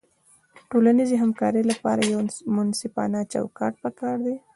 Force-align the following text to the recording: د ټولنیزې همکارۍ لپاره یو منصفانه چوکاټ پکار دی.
د 0.55 0.57
ټولنیزې 0.71 1.15
همکارۍ 1.23 1.63
لپاره 1.71 2.01
یو 2.11 2.19
منصفانه 2.55 3.19
چوکاټ 3.31 3.73
پکار 3.83 4.17
دی. 4.25 4.35